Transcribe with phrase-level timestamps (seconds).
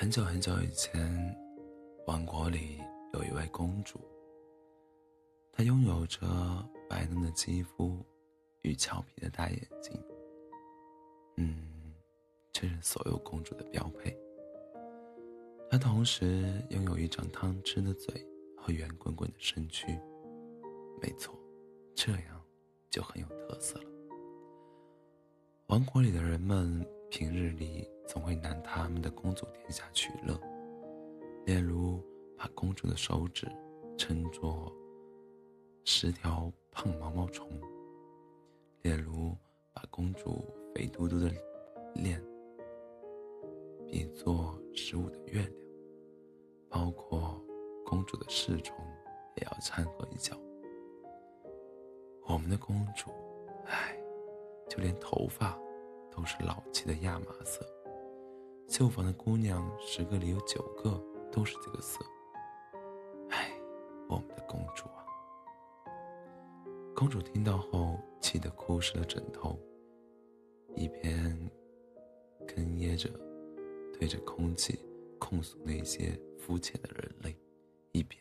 [0.00, 1.36] 很久很久以前，
[2.06, 2.78] 王国里
[3.14, 3.98] 有一位公主。
[5.50, 6.24] 她拥有着
[6.88, 7.98] 白嫩的肌肤
[8.62, 10.00] 与俏皮的大眼睛，
[11.36, 11.92] 嗯，
[12.52, 14.16] 这是所有公主的标配。
[15.68, 18.24] 她同时拥有一张汤汁的嘴
[18.56, 19.98] 和圆滚滚的身躯，
[21.02, 21.36] 没错，
[21.96, 22.40] 这样
[22.88, 23.90] 就很有特色了。
[25.66, 30.34] 王国里的人们平日里总会拿他们的公主殿下取乐，
[31.46, 32.02] 例如
[32.36, 33.46] 把公主的手指
[33.96, 34.74] 称作。
[35.90, 37.48] 十条胖毛毛虫，
[38.82, 39.34] 例如
[39.72, 40.44] 把公主
[40.74, 41.32] 肥嘟嘟的
[41.94, 42.22] 脸
[43.86, 45.52] 比作十五的月亮，
[46.68, 47.42] 包括
[47.86, 48.76] 公主的侍从
[49.36, 50.38] 也要掺和一脚。
[52.26, 53.10] 我们的公主，
[53.64, 53.98] 唉，
[54.68, 55.58] 就连头发
[56.10, 57.64] 都是老气的亚麻色，
[58.68, 61.02] 绣房的姑娘十个里有九个
[61.32, 62.04] 都是这个色。
[63.30, 63.50] 唉，
[64.08, 65.02] 我们的公主啊。
[66.94, 69.58] 公主听到后，气得哭湿了枕头，
[70.76, 71.50] 一边
[72.46, 73.08] 哽咽着，
[73.98, 74.78] 对着空气
[75.18, 77.34] 控诉那些肤浅的人类，
[77.92, 78.20] 一边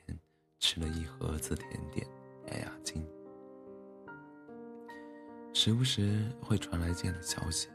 [0.59, 2.08] 吃了一盒子甜点
[2.48, 3.06] 压压惊。
[5.54, 7.67] 时不时会传来这样的消息：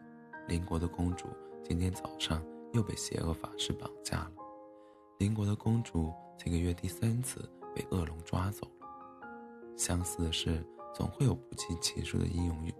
[0.48, 1.26] 邻国的公主
[1.62, 2.42] 今天早上
[2.72, 4.32] 又被邪恶法师绑架了；
[5.18, 8.86] 邻国的公主这个月第三次被恶龙抓走了。
[9.76, 10.64] 相似的是。
[10.94, 12.70] 总会有不计其数的英勇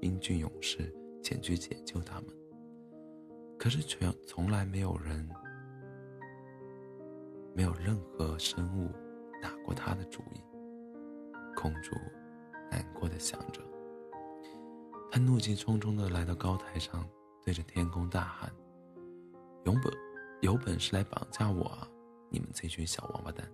[0.00, 0.90] 英俊勇士
[1.22, 2.28] 前去解救他们，
[3.58, 5.28] 可是却从来没有人，
[7.54, 8.90] 没有任何生物
[9.42, 10.40] 打过他的主意。
[11.54, 11.94] 公主
[12.70, 13.60] 难过的想着，
[15.10, 17.06] 她怒气冲冲的来到高台上，
[17.44, 18.50] 对着天空大喊
[19.64, 19.92] ：“有本
[20.40, 21.88] 有本事来绑架我啊！
[22.30, 23.50] 你们这群小王八蛋！”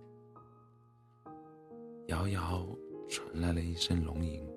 [2.07, 2.67] 遥遥。
[3.11, 4.47] 传来了一声龙吟，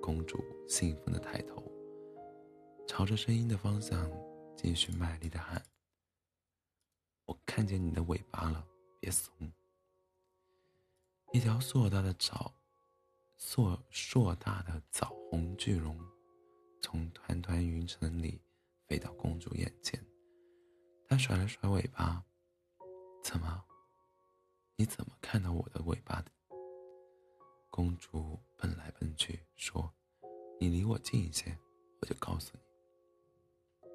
[0.00, 0.38] 公主
[0.68, 1.60] 兴奋的抬头，
[2.86, 4.08] 朝着声音的方向
[4.56, 5.60] 继续卖力的喊
[7.26, 8.64] ：“我看见你的尾巴了，
[9.00, 9.34] 别怂！”
[11.34, 12.54] 一条硕大的枣，
[13.36, 15.98] 硕硕大的枣红巨龙，
[16.80, 18.40] 从团团云层里
[18.86, 20.00] 飞到公主眼前，
[21.08, 22.22] 它甩了甩尾巴
[23.24, 23.64] ：“怎么？
[24.76, 26.30] 你怎么看到我的尾巴的？”
[27.70, 29.90] 公主奔来奔去，说
[30.60, 31.58] ：“你离我近一些，
[32.02, 33.88] 我就告诉你。”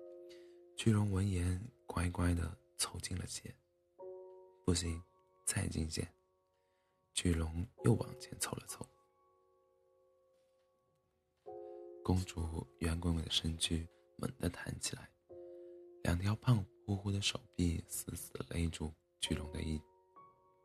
[0.76, 3.54] 巨龙闻言，乖乖的凑近了些。
[4.66, 5.02] 不行，
[5.46, 6.08] 再近些。
[7.14, 8.84] 巨龙又往前凑了凑。
[12.04, 13.88] 公主圆滚滚的身躯
[14.18, 15.10] 猛地弹起来，
[16.04, 19.82] 两条胖乎乎的手臂死死勒住巨龙的一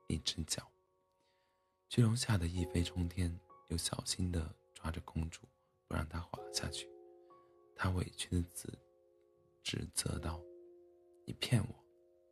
[0.08, 0.68] 一只脚。
[1.88, 3.38] 巨龙吓得一飞冲天，
[3.68, 5.42] 又小心地抓着公主，
[5.86, 6.88] 不让她滑下去。
[7.76, 8.78] 他委屈的指
[9.62, 10.42] 指责道
[11.24, 11.84] ：“你骗我！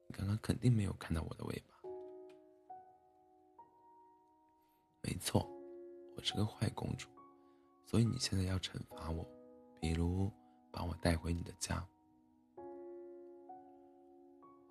[0.08, 1.88] 你刚刚肯定没有看到我的尾巴。
[5.00, 5.48] ”“没错，
[6.16, 7.08] 我是个坏公主，
[7.86, 9.24] 所以你现在要惩罚我，
[9.80, 10.28] 比如
[10.72, 11.88] 把我带回你的家。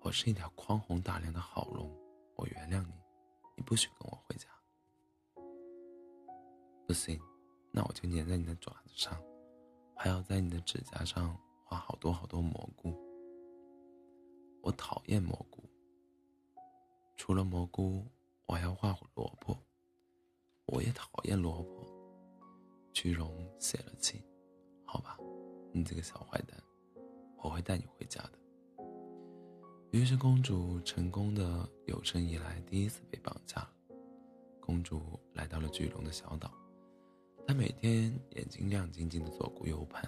[0.06, 1.92] 我是一条宽宏大量的好龙，
[2.36, 2.92] 我原谅你，
[3.56, 4.46] 你不许跟我回家。”
[6.86, 7.20] 不行，
[7.72, 9.20] 那我就粘在你的爪子上，
[9.96, 12.96] 还要在你的指甲上画好多好多蘑菇。
[14.62, 15.64] 我讨厌蘑菇。
[17.16, 18.06] 除了蘑菇，
[18.46, 19.58] 我还要画萝卜。
[20.66, 21.84] 我也讨厌萝卜。
[22.92, 24.24] 巨龙泄了气，
[24.84, 25.18] 好吧，
[25.72, 26.56] 你这个小坏蛋，
[27.38, 28.38] 我会带你回家的。
[29.96, 33.66] 于是公主成功的有生以来第一次被绑架。
[34.60, 36.52] 公主来到了巨龙的小岛。
[37.46, 40.04] 她每天眼睛亮晶晶的左顾右盼，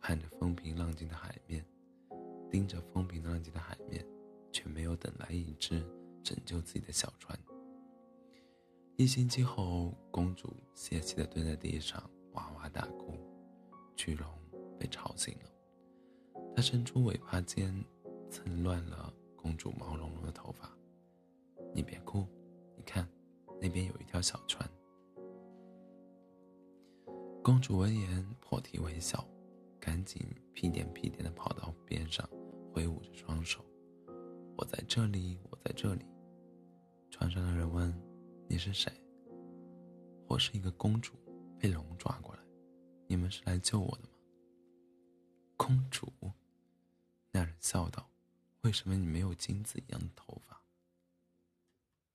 [0.00, 1.64] 盼着风平浪静的海面，
[2.50, 4.04] 盯着风平浪静的海面，
[4.50, 5.88] 却没有等来一只
[6.24, 7.38] 拯救自己的小船。
[8.96, 12.02] 一星期后，公主泄气的蹲在地上
[12.32, 13.14] 哇哇大哭，
[13.94, 14.26] 巨龙
[14.80, 17.72] 被吵醒了，它伸出尾巴尖，
[18.28, 20.68] 蹭乱了公主毛茸茸的头发。
[21.72, 22.26] 你别哭，
[22.76, 23.08] 你看，
[23.60, 24.68] 那边有一条小船。
[27.42, 29.24] 公主闻言破涕为笑，
[29.78, 32.28] 赶紧屁颠屁颠的跑到边上，
[32.72, 33.64] 挥舞着双手
[34.58, 36.04] ：“我在这里，我在这里。”
[37.10, 37.94] 船上的人问
[38.48, 38.92] ：“你是谁
[40.26, 41.14] ？”“我是一个公主，
[41.58, 42.40] 被龙抓过来。
[43.06, 44.10] 你们是来救我的吗？”
[45.56, 46.12] 公主，
[47.30, 48.10] 那人笑道
[48.62, 50.62] ：“为什么你没有金子一样的头发？”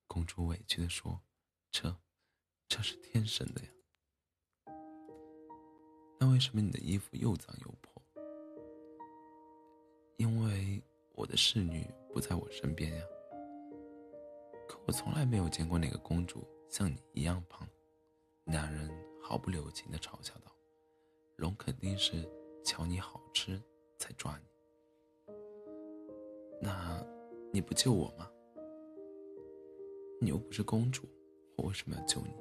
[0.08, 1.22] 公主委屈的说
[1.72, 1.96] ：“这，
[2.68, 3.70] 这是天生的呀。”
[6.20, 8.02] 那为什么你的衣服又脏又破？
[10.18, 10.82] 因为
[11.16, 13.04] 我的侍女不在我身边呀。
[14.70, 17.68] 可我从来没有见过哪个公主像你一样胖。
[18.46, 18.90] 男人
[19.22, 20.56] 毫不留情的嘲笑道
[21.38, 22.30] ：“龙肯定是
[22.64, 23.62] 瞧你好吃
[23.98, 24.46] 才抓你。
[27.54, 28.28] 你不救我吗？
[30.20, 31.04] 你又不是公主，
[31.56, 32.34] 我为什么要救你？”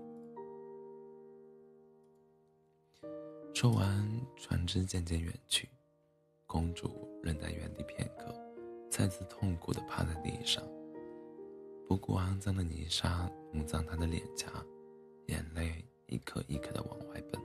[3.52, 5.68] 说完，船只渐渐远去，
[6.46, 6.88] 公主
[7.22, 8.34] 愣在原地片刻，
[8.90, 10.64] 再次痛苦地趴在地上，
[11.86, 14.50] 不顾肮脏的泥沙弄脏她的脸颊，
[15.26, 17.38] 眼泪一颗一颗地往外奔。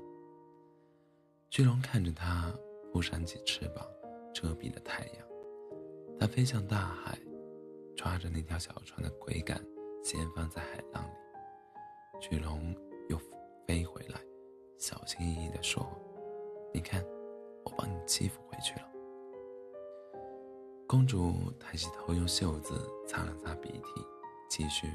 [1.50, 2.58] 巨龙看着她
[2.94, 3.86] 扑扇起翅膀，
[4.34, 5.28] 遮蔽了太阳，
[6.18, 7.20] 它飞向大海，
[7.98, 9.60] 抓着那条小船的桅杆，
[10.04, 11.10] 掀放在海浪里。
[12.22, 12.74] 巨龙
[13.10, 13.18] 又
[13.66, 14.22] 飞回来，
[14.78, 15.84] 小心翼翼地说。
[16.72, 17.04] 你看，
[17.66, 18.88] 我帮你欺负回去了。
[20.88, 24.06] 公主抬起头，用袖子擦了擦鼻涕，
[24.48, 24.88] 继续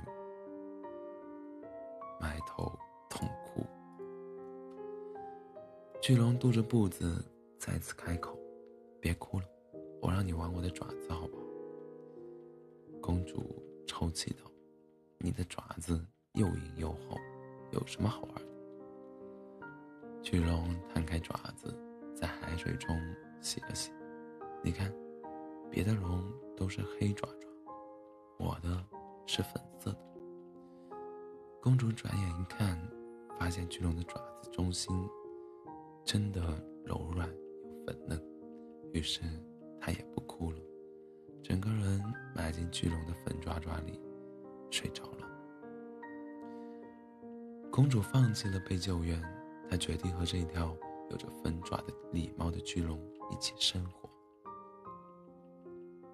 [2.20, 2.72] 埋头
[3.10, 3.66] 痛哭。
[6.00, 7.24] 巨龙踱着步子，
[7.58, 8.38] 再次开口
[9.00, 9.46] ：“别哭了，
[10.00, 11.41] 我让你玩我的爪子，好不好？”
[13.02, 14.50] 公主抽泣道
[15.18, 17.18] ：“你的爪子又硬又厚，
[17.72, 19.66] 有什么好玩的？”
[20.22, 21.76] 巨龙摊开爪子，
[22.14, 22.96] 在海水中
[23.40, 23.90] 洗了洗。
[24.62, 24.94] 你看，
[25.68, 26.22] 别的龙
[26.56, 27.48] 都是黑爪爪，
[28.38, 28.82] 我的
[29.26, 29.98] 是粉色的。
[31.60, 32.80] 公主转眼一看，
[33.36, 34.94] 发现巨龙的爪子中心
[36.04, 36.40] 真的
[36.84, 37.34] 柔软又
[37.84, 38.16] 粉嫩，
[38.92, 39.22] 于是
[39.80, 40.58] 她也不哭了，
[41.42, 42.00] 整个人
[42.34, 44.00] 埋进巨龙的粉爪爪里，
[44.70, 45.28] 睡着了。
[47.70, 49.20] 公主放弃了被救援。
[49.68, 50.76] 她决定和这一条
[51.10, 53.00] 有着粉爪的礼貌的巨龙
[53.30, 54.06] 一起生活。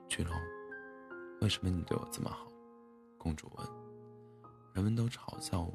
[0.06, 0.32] 巨龙，
[1.40, 2.46] 为什么你对我这么好？
[3.18, 3.66] 公主问。
[4.74, 5.74] 人们都嘲笑我，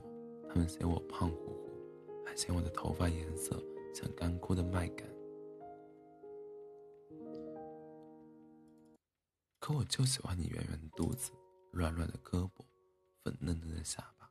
[0.50, 1.70] 他们嫌我胖乎乎，
[2.26, 3.62] 还嫌我的头发颜色
[3.94, 5.06] 像干枯的麦秆。
[9.64, 11.32] 可我就喜欢你圆圆的肚子，
[11.72, 12.66] 软软的胳膊，
[13.24, 14.30] 粉嫩嫩的下巴。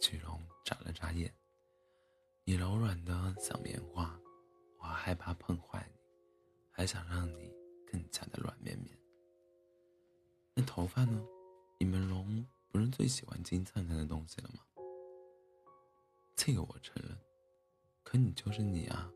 [0.00, 1.34] 巨龙眨了眨眼。
[2.44, 4.16] 你柔软的像棉花，
[4.78, 5.98] 我害怕碰坏你，
[6.70, 7.52] 还想让你
[7.90, 8.96] 更加的软绵绵。
[10.54, 11.26] 那头发呢？
[11.80, 14.60] 你们龙不是最喜欢金灿灿的东西了吗？
[16.36, 17.18] 这个我承认，
[18.04, 19.10] 可你就是你啊！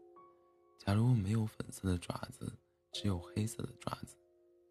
[0.77, 2.53] 假如我没有粉色的爪子，
[2.91, 4.17] 只有黑色的爪子，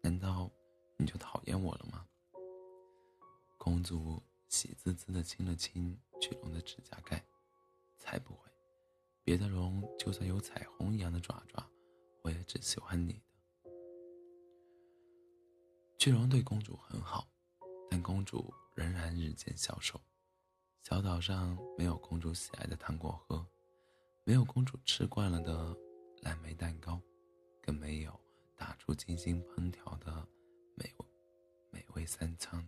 [0.02, 0.50] 难道
[0.96, 2.06] 你就讨厌我了吗？
[3.58, 7.22] 公主喜滋滋的亲了亲巨龙的指甲盖，
[7.98, 8.50] 才不会。
[9.22, 11.64] 别的龙就算有彩虹一样的爪爪，
[12.22, 13.70] 我也只喜欢你的。
[15.98, 17.28] 巨龙对公主很好，
[17.90, 20.00] 但公主仍然日渐消瘦。
[20.82, 23.46] 小岛上没有公主喜爱的糖果喝，
[24.24, 25.76] 没有公主吃惯了的
[26.22, 26.98] 蓝莓蛋糕，
[27.62, 28.18] 更没有
[28.60, 30.12] 打出精心烹调的
[30.74, 31.06] 美味
[31.70, 32.62] 美味三餐。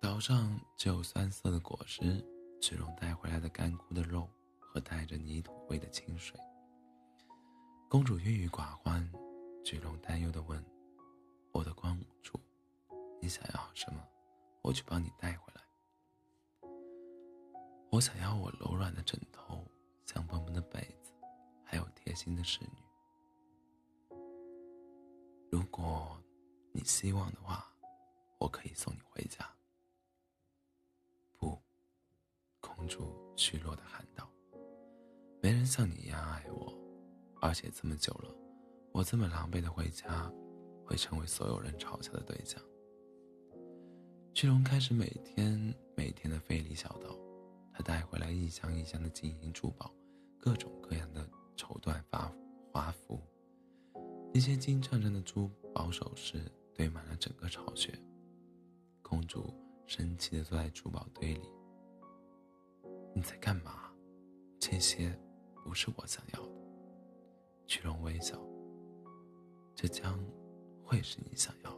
[0.00, 2.24] 岛上只有酸涩的果实。
[2.62, 4.26] 巨龙带回来的干枯的肉
[4.58, 6.40] 和带着泥土味的清水。
[7.90, 9.06] 公主郁郁寡欢，
[9.62, 10.64] 巨龙担忧的问
[11.52, 12.40] ：“我的公主，
[13.20, 14.02] 你想要什么？
[14.62, 15.60] 我去帮你带回来。”
[17.92, 19.62] 我想要我柔软的枕头、
[20.06, 21.12] 香喷喷的被子，
[21.62, 22.83] 还有贴心的侍女。
[25.54, 26.20] 如果
[26.72, 27.64] 你希望的话，
[28.40, 29.48] 我可以送你回家。
[31.38, 31.56] 不
[32.58, 34.28] 公主虚弱的喊道
[35.40, 36.76] ：“没人像你一样爱我，
[37.40, 38.34] 而且这么久了，
[38.90, 40.28] 我这么狼狈的回家，
[40.84, 42.60] 会成为所有人嘲笑的对象。”
[44.34, 47.16] 巨龙开始每天每天的费力小道，
[47.72, 49.94] 他带回来一箱一箱的金银珠宝，
[50.36, 50.68] 各种
[54.36, 56.42] 那些金灿灿的珠宝首饰
[56.74, 57.96] 堆满了整个巢穴。
[59.00, 59.54] 公主
[59.86, 61.48] 生气的坐在珠宝堆里。
[63.14, 63.92] 你在干嘛？
[64.58, 65.16] 这些
[65.62, 66.52] 不是我想要的。
[67.64, 68.36] 巨龙微笑。
[69.72, 70.18] 这将
[70.82, 71.73] 会是你想要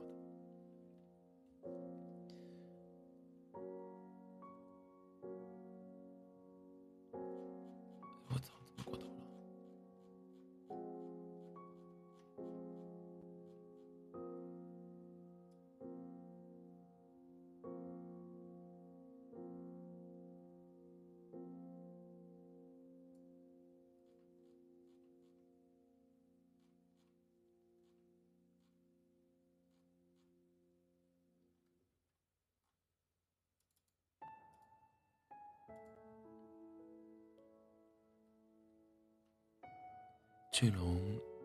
[40.58, 40.98] 巨龙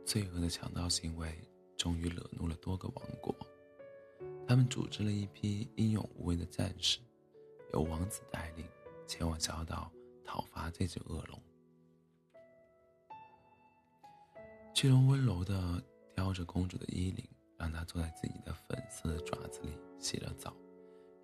[0.05, 1.37] 罪恶的强盗行为
[1.75, 3.35] 终于惹怒了多个王国，
[4.47, 6.97] 他们组织了一批英勇无畏的战士，
[7.73, 8.65] 由王子带领
[9.05, 9.91] 前往小岛
[10.23, 11.37] 讨伐这只恶龙。
[14.73, 15.83] 巨龙温柔地
[16.15, 17.27] 叼着公主的衣领，
[17.57, 20.55] 让她坐在自己的粉色的爪子里洗了澡，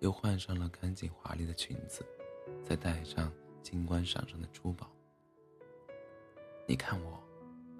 [0.00, 2.04] 又换上了干净华丽的裙子，
[2.62, 4.92] 再戴上金光闪闪的珠宝。
[6.66, 7.26] 你看我。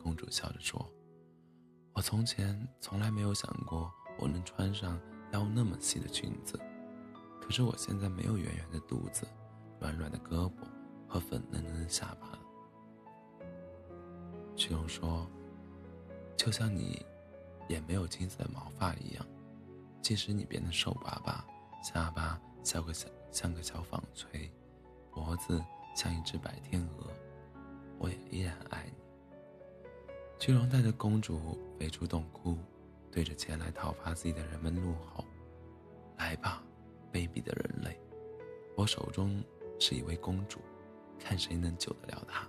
[0.02, 0.84] 公主笑着说
[1.92, 4.98] ：“我从前从来没有想过我能穿上
[5.32, 6.58] 腰那么细的裙子，
[7.40, 9.26] 可是我现在没有圆圆的肚子、
[9.80, 10.54] 软软的胳膊
[11.06, 12.38] 和粉嫩嫩的下巴了。”
[14.56, 15.28] 巨龙说
[16.36, 17.04] ：“就像你，
[17.68, 19.26] 也没有金色的毛发一样，
[20.02, 21.44] 即使你变得瘦巴巴，
[21.82, 24.50] 下巴像个像像个小纺锤，
[25.12, 25.62] 脖子
[25.94, 27.06] 像一只白天鹅，
[27.98, 29.02] 我也依然爱你。”
[30.38, 32.56] 巨龙带着公主飞出洞窟，
[33.10, 35.24] 对着前来讨伐自己的人们怒吼
[36.16, 36.62] ：“来吧，
[37.12, 38.00] 卑鄙的人类！
[38.76, 39.42] 我手中
[39.80, 40.60] 是一位公主，
[41.18, 42.48] 看谁能救得了她。”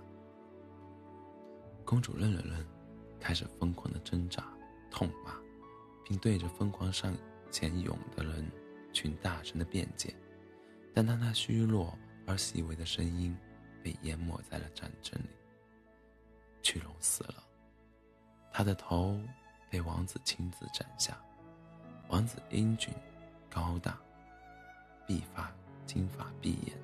[1.84, 2.64] 公主愣了愣，
[3.18, 4.46] 开始疯狂的挣扎、
[4.88, 5.34] 痛骂，
[6.04, 7.12] 并对着疯狂上
[7.50, 8.48] 前涌的人
[8.92, 10.14] 群大声的辩解。
[10.94, 13.36] 但当她虚弱而细微的声音
[13.82, 15.30] 被淹没在了战争里，
[16.62, 17.49] 巨龙死了。
[18.60, 19.18] 他的头
[19.70, 21.16] 被王子亲自斩下。
[22.08, 22.92] 王子英俊、
[23.48, 23.98] 高大，
[25.06, 25.50] 碧发
[25.86, 26.76] 金发碧眼，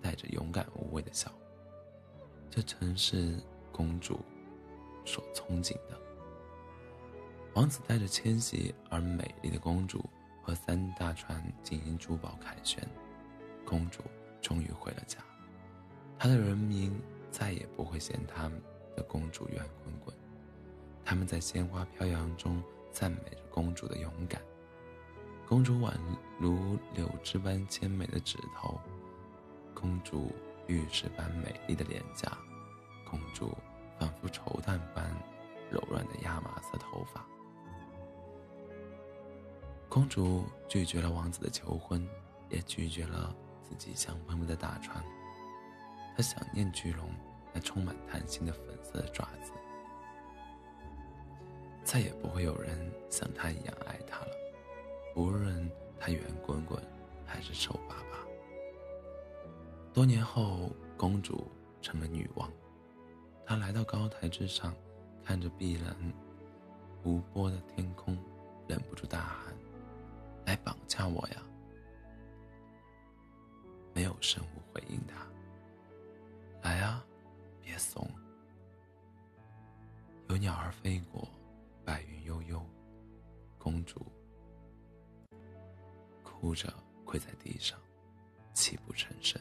[0.00, 1.30] 带着勇敢无畏的笑。
[2.50, 4.18] 这曾是公主
[5.04, 5.96] 所憧憬的。
[7.54, 10.04] 王子带着迁徙而美丽的公主
[10.42, 12.84] 和三大船进行珠宝凯旋，
[13.64, 14.02] 公主
[14.40, 15.18] 终于回了家。
[16.18, 17.00] 她的人民
[17.30, 18.50] 再也不会嫌她
[18.96, 20.12] 的公主圆滚滚。
[21.04, 24.40] 他们在鲜花飘扬中赞美着公主的勇敢。
[25.46, 25.92] 公主宛
[26.38, 28.80] 如柳枝般纤美的指头，
[29.74, 30.32] 公主
[30.66, 32.38] 玉石般美丽的脸颊，
[33.10, 33.56] 公主
[33.98, 35.14] 仿佛绸缎般
[35.70, 37.26] 柔软的亚麻色头发。
[39.88, 42.08] 公主拒绝了王子的求婚，
[42.48, 45.04] 也拒绝了自己香喷喷的大船。
[46.16, 47.10] 她想念巨龙
[47.52, 49.52] 那充满弹性的粉色的爪子。
[51.92, 54.30] 再也不会有人像他一样爱她了，
[55.14, 55.70] 无论
[56.00, 56.82] 她圆滚滚
[57.26, 58.26] 还是瘦巴巴。
[59.92, 61.46] 多年后，公主
[61.82, 62.50] 成了女王，
[63.44, 64.74] 她来到高台之上，
[65.22, 65.94] 看着碧蓝
[67.04, 68.16] 无波的天空，
[68.66, 69.54] 忍不住大喊
[70.46, 71.42] ：“来绑架我呀！”
[73.92, 75.26] 没有生物回应她。
[76.62, 77.04] 来啊，
[77.60, 78.08] 别怂。
[80.30, 81.28] 有鸟儿飞过。
[82.24, 82.64] 悠悠，
[83.58, 84.06] 公主
[86.22, 86.72] 哭着
[87.04, 87.78] 跪在地上，
[88.54, 89.40] 泣不成声。